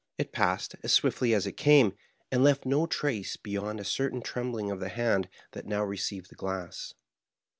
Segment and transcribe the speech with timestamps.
[0.17, 1.93] It passed as swiftly as it came,
[2.31, 6.35] and left no trace beyond a certain trembling of the hand that now received the
[6.35, 6.95] glass.